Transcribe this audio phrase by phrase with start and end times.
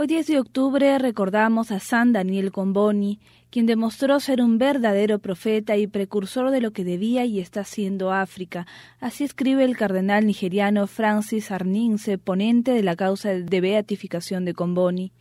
[0.00, 5.76] Hoy 10 de octubre recordamos a San Daniel Comboni, quien demostró ser un verdadero profeta
[5.76, 8.66] y precursor de lo que debía y está haciendo África.
[8.98, 15.12] Así escribe el cardenal nigeriano Francis Arninse, ponente de la causa de beatificación de Comboni.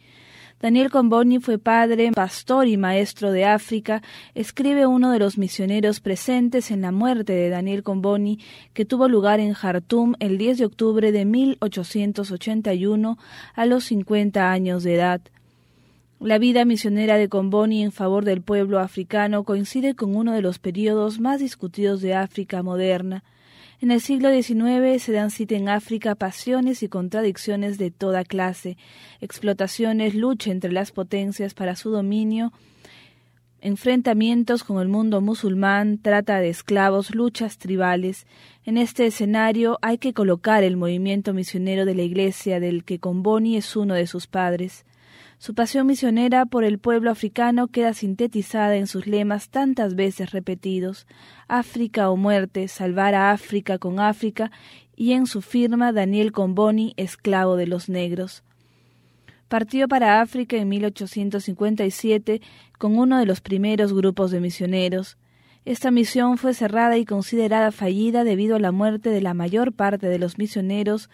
[0.61, 4.01] Daniel Comboni fue padre, pastor y maestro de África,
[4.35, 8.39] escribe uno de los misioneros presentes en la muerte de Daniel Comboni,
[8.73, 13.17] que tuvo lugar en Jartum el 10 de octubre de 1881
[13.55, 15.21] a los 50 años de edad.
[16.19, 20.59] La vida misionera de Comboni en favor del pueblo africano coincide con uno de los
[20.59, 23.23] periodos más discutidos de África moderna.
[23.81, 28.75] En el siglo XIX se dan cita en África pasiones y contradicciones de toda clase,
[29.21, 32.51] explotaciones, lucha entre las potencias para su dominio,
[33.61, 38.27] enfrentamientos con el mundo musulmán, trata de esclavos, luchas tribales.
[38.65, 43.55] En este escenario hay que colocar el movimiento misionero de la Iglesia del que Comboni
[43.55, 44.85] es uno de sus padres.
[45.39, 51.07] Su pasión misionera por el pueblo africano queda sintetizada en sus lemas tantas veces repetidos
[51.47, 54.51] África o muerte, salvar a África con África,
[54.97, 58.43] y en su firma Daniel Comboni, esclavo de los negros.
[59.47, 62.41] Partió para África en 1857
[62.77, 65.17] con uno de los primeros grupos de misioneros.
[65.69, 70.07] Esta misión fue cerrada y considerada fallida debido a la muerte de la mayor parte
[70.07, 71.09] de los misioneros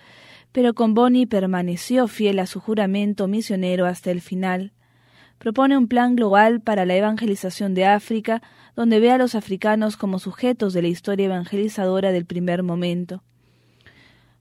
[0.55, 4.71] pero Comboni permaneció fiel a su juramento misionero hasta el final.
[5.37, 8.41] Propone un plan global para la evangelización de África,
[8.73, 13.21] donde ve a los africanos como sujetos de la historia evangelizadora del primer momento.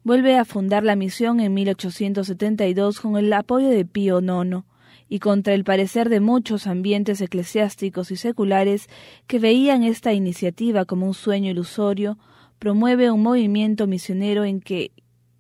[0.05, 4.63] Vuelve a fundar la misión en 1872 con el apoyo de Pío IX,
[5.09, 8.89] y contra el parecer de muchos ambientes eclesiásticos y seculares
[9.27, 12.19] que veían esta iniciativa como un sueño ilusorio,
[12.59, 14.93] promueve un movimiento misionero en que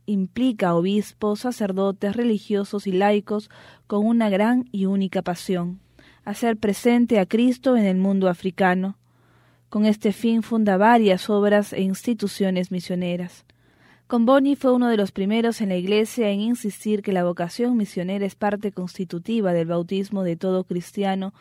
[0.06, 3.50] implica obispos, sacerdotes, religiosos y laicos
[3.86, 5.81] con una gran y única pasión,
[6.25, 8.98] hacer presente a Cristo en el mundo africano.
[9.70, 13.44] Con este fin funda varias obras e instituciones misioneras.
[14.06, 18.26] Comboni fue uno de los primeros en la Iglesia en insistir que la vocación misionera
[18.26, 21.32] es parte constitutiva del bautismo de todo cristiano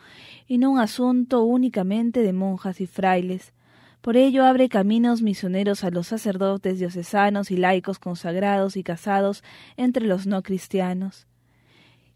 [0.46, 3.52] y no un asunto únicamente de monjas y frailes,
[4.00, 9.42] por ello abre caminos misioneros a los sacerdotes diocesanos y laicos consagrados y casados
[9.76, 11.26] entre los no cristianos.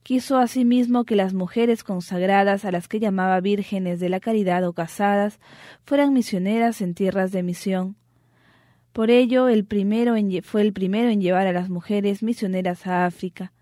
[0.03, 4.73] Quiso asimismo que las mujeres consagradas a las que llamaba vírgenes de la caridad o
[4.73, 5.41] casadas
[5.85, 7.97] fueran misioneras en tierras de misión.
[8.93, 13.53] Por ello el primero fue el primero en llevar a las mujeres misioneras a África.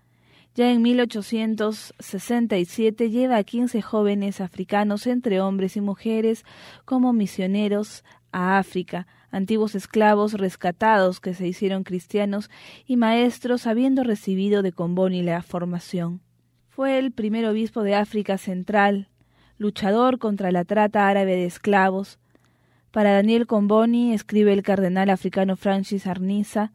[0.55, 6.43] Ya en 1867 lleva a quince jóvenes africanos entre hombres y mujeres
[6.83, 12.49] como misioneros a África, antiguos esclavos rescatados que se hicieron cristianos
[12.87, 16.21] y maestros habiendo recibido de Comboni la formación.
[16.69, 19.09] Fue el primer obispo de África Central,
[19.57, 22.19] luchador contra la trata árabe de esclavos.
[22.97, 26.71] Para Daniel Comboni, escribe el cardenal africano Francis Arniza,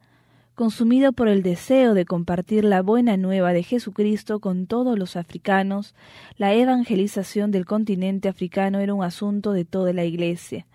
[0.55, 5.95] consumido por el deseo de compartir la buena nueva de Jesucristo con todos los africanos,
[6.37, 10.65] la evangelización del continente africano era un asunto de toda la Iglesia.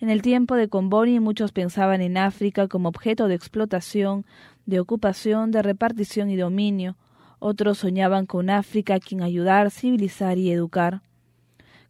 [0.00, 4.24] En el tiempo de Comboni muchos pensaban en África como objeto de explotación,
[4.64, 6.96] de ocupación, de repartición y dominio.
[7.40, 11.02] Otros soñaban con África a quien ayudar, civilizar y educar.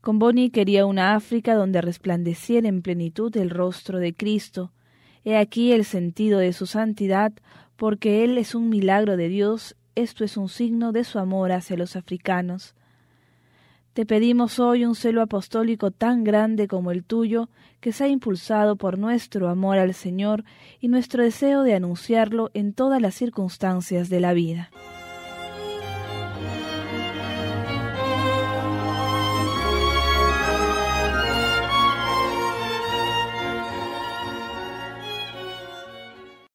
[0.00, 4.72] Comboni quería una África donde resplandeciera en plenitud el rostro de Cristo.
[5.24, 7.32] He aquí el sentido de su santidad,
[7.76, 11.76] porque Él es un milagro de Dios, esto es un signo de su amor hacia
[11.76, 12.74] los africanos.
[13.92, 17.48] Te pedimos hoy un celo apostólico tan grande como el tuyo,
[17.80, 20.44] que sea impulsado por nuestro amor al Señor
[20.80, 24.70] y nuestro deseo de anunciarlo en todas las circunstancias de la vida.